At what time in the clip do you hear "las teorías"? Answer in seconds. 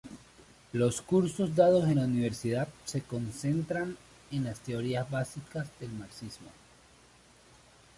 4.45-5.07